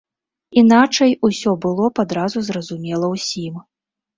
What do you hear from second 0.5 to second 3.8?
Іначай усё было б адразу зразумела ўсім.